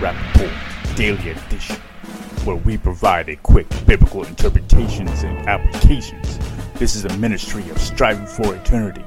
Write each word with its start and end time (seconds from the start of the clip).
Welcome 0.00 0.32
to 0.32 0.38
the 0.38 0.46
Rapp 0.46 0.50
Report 0.82 0.96
Daily 0.96 1.30
Edition, 1.30 1.76
where 2.44 2.56
we 2.56 2.78
provide 2.78 3.28
a 3.28 3.36
quick 3.36 3.68
biblical 3.86 4.24
interpretations 4.24 5.22
and 5.24 5.36
applications. 5.48 6.38
This 6.74 6.94
is 6.94 7.04
a 7.04 7.16
ministry 7.18 7.68
of 7.70 7.78
striving 7.78 8.26
for 8.26 8.54
eternity. 8.54 9.04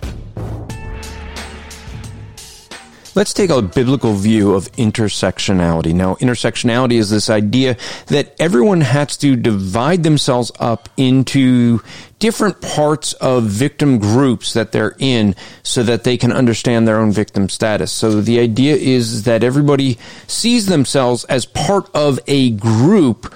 Let's 3.16 3.34
take 3.34 3.52
a 3.52 3.62
biblical 3.62 4.14
view 4.14 4.56
of 4.56 4.72
intersectionality. 4.72 5.94
Now, 5.94 6.16
intersectionality 6.16 6.94
is 6.94 7.12
this 7.12 7.30
idea 7.30 7.78
that 8.08 8.36
everyone 8.40 8.82
has 8.82 9.18
to 9.18 9.36
divide 9.36 10.02
themselves 10.02 10.52
up 10.60 10.90
into 10.98 11.82
different 12.18 12.60
parts 12.60 13.14
of 13.14 13.44
victim 13.44 14.00
groups 14.00 14.54
that 14.54 14.72
they're 14.72 14.96
in 14.98 15.36
so 15.62 15.84
that 15.84 16.06
they 16.06 16.18
can 16.18 16.32
understand 16.32 16.88
their 16.88 16.98
own 16.98 17.12
victim 17.12 17.50
status. 17.50 17.92
So 17.92 18.20
the 18.20 18.40
idea 18.40 18.76
is 18.78 19.24
that 19.24 19.44
everybody 19.44 20.00
sees 20.26 20.66
themselves 20.66 21.24
as 21.26 21.46
part 21.46 21.94
of 21.94 22.20
a 22.26 22.50
group 22.50 23.32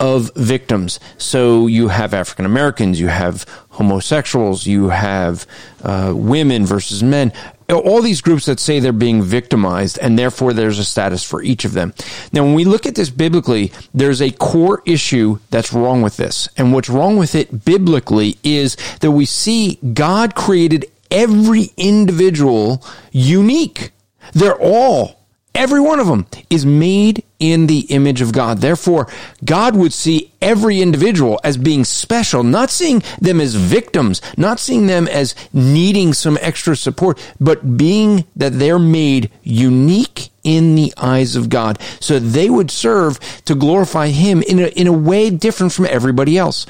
of 0.00 0.32
victims. 0.34 0.98
So 1.18 1.66
you 1.66 1.88
have 1.88 2.14
African 2.14 2.46
Americans, 2.46 2.98
you 2.98 3.08
have 3.08 3.46
homosexuals, 3.68 4.66
you 4.66 4.88
have 4.88 5.46
uh, 5.84 6.12
women 6.16 6.66
versus 6.66 7.02
men 7.02 7.32
all 7.72 8.02
these 8.02 8.20
groups 8.20 8.46
that 8.46 8.58
say 8.58 8.80
they're 8.80 8.92
being 8.92 9.22
victimized 9.22 9.96
and 9.98 10.18
therefore 10.18 10.52
there's 10.52 10.80
a 10.80 10.84
status 10.84 11.22
for 11.22 11.40
each 11.40 11.64
of 11.64 11.72
them. 11.72 11.94
Now, 12.32 12.42
when 12.42 12.54
we 12.54 12.64
look 12.64 12.84
at 12.84 12.96
this 12.96 13.10
biblically, 13.10 13.72
there's 13.94 14.20
a 14.20 14.32
core 14.32 14.82
issue 14.86 15.38
that's 15.50 15.72
wrong 15.72 16.02
with 16.02 16.16
this. 16.16 16.48
And 16.56 16.72
what's 16.72 16.88
wrong 16.88 17.16
with 17.16 17.36
it 17.36 17.64
biblically 17.64 18.38
is 18.42 18.76
that 19.02 19.12
we 19.12 19.24
see 19.24 19.78
God 19.94 20.34
created 20.34 20.86
every 21.12 21.70
individual 21.76 22.84
unique. 23.12 23.92
They're 24.32 24.60
all 24.60 25.20
Every 25.54 25.80
one 25.80 25.98
of 25.98 26.06
them 26.06 26.26
is 26.48 26.64
made 26.64 27.24
in 27.40 27.66
the 27.66 27.80
image 27.88 28.20
of 28.20 28.32
God. 28.32 28.58
Therefore, 28.58 29.08
God 29.44 29.74
would 29.74 29.92
see 29.92 30.32
every 30.40 30.80
individual 30.80 31.40
as 31.42 31.56
being 31.56 31.84
special, 31.84 32.44
not 32.44 32.70
seeing 32.70 33.02
them 33.20 33.40
as 33.40 33.54
victims, 33.54 34.22
not 34.36 34.60
seeing 34.60 34.86
them 34.86 35.08
as 35.08 35.34
needing 35.52 36.12
some 36.12 36.38
extra 36.40 36.76
support, 36.76 37.18
but 37.40 37.76
being 37.76 38.24
that 38.36 38.58
they're 38.58 38.78
made 38.78 39.30
unique 39.42 40.28
in 40.44 40.74
the 40.74 40.92
eyes 40.96 41.34
of 41.34 41.48
God. 41.48 41.80
So 41.98 42.18
they 42.18 42.48
would 42.48 42.70
serve 42.70 43.18
to 43.46 43.54
glorify 43.54 44.08
Him 44.08 44.42
in 44.42 44.58
a, 44.60 44.68
in 44.68 44.86
a 44.86 44.92
way 44.92 45.30
different 45.30 45.72
from 45.72 45.86
everybody 45.86 46.38
else. 46.38 46.66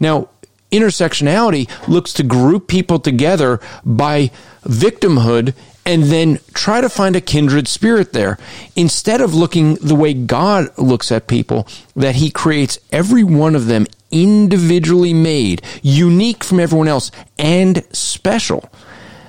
Now, 0.00 0.30
intersectionality 0.72 1.68
looks 1.88 2.12
to 2.14 2.22
group 2.22 2.68
people 2.68 2.98
together 2.98 3.60
by 3.84 4.30
victimhood 4.64 5.54
and 5.86 6.02
then 6.04 6.40
try 6.52 6.80
to 6.80 6.88
find 6.88 7.14
a 7.14 7.20
kindred 7.20 7.68
spirit 7.68 8.12
there 8.12 8.36
instead 8.74 9.20
of 9.20 9.32
looking 9.32 9.76
the 9.76 9.94
way 9.94 10.12
God 10.12 10.76
looks 10.76 11.12
at 11.12 11.28
people, 11.28 11.66
that 11.94 12.16
He 12.16 12.28
creates 12.28 12.78
every 12.90 13.22
one 13.22 13.54
of 13.54 13.66
them 13.66 13.86
individually 14.10 15.14
made, 15.14 15.62
unique 15.82 16.42
from 16.42 16.60
everyone 16.60 16.88
else, 16.88 17.10
and 17.38 17.84
special. 17.94 18.68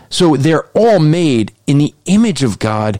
So 0.09 0.35
they're 0.35 0.67
all 0.69 0.99
made 0.99 1.53
in 1.67 1.77
the 1.77 1.93
image 2.05 2.43
of 2.43 2.59
God. 2.59 2.99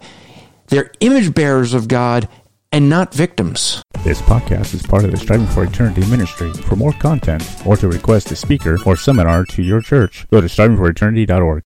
They're 0.68 0.92
image 1.00 1.34
bearers 1.34 1.74
of 1.74 1.88
God 1.88 2.30
and 2.72 2.90
not 2.90 3.14
victims. 3.14 3.82
This 4.04 4.22
podcast 4.22 4.74
is 4.74 4.86
part 4.86 5.06
of 5.06 5.12
the 5.12 5.18
Striving 5.18 5.48
for 5.48 5.64
Eternity 5.64 6.06
ministry. 6.10 6.52
For 6.54 6.76
more 6.76 6.94
content 6.94 7.44
or 7.66 7.78
to 7.78 7.88
request 7.88 8.32
a 8.32 8.36
speaker 8.36 8.78
or 8.86 8.96
seminar 8.96 9.46
to 9.46 9.64
your 9.64 9.82
church, 9.82 10.28
go 10.30 10.42
to 10.42 10.48
strivingforeternity.org. 10.48 11.64